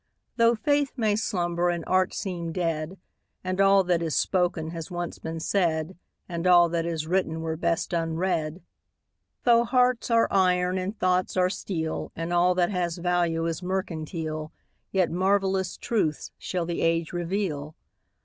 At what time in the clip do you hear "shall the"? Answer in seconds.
16.39-16.81